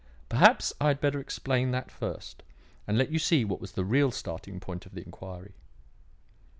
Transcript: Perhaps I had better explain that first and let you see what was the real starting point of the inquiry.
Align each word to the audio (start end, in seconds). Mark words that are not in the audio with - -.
Perhaps 0.29 0.73
I 0.81 0.87
had 0.87 0.99
better 0.99 1.19
explain 1.19 1.69
that 1.69 1.91
first 1.91 2.41
and 2.87 2.97
let 2.97 3.11
you 3.11 3.19
see 3.19 3.45
what 3.45 3.61
was 3.61 3.73
the 3.73 3.85
real 3.85 4.09
starting 4.09 4.59
point 4.59 4.87
of 4.87 4.95
the 4.95 5.05
inquiry. 5.05 5.53